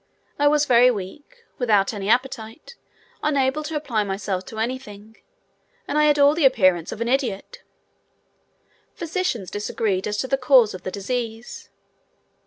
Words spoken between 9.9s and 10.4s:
as to the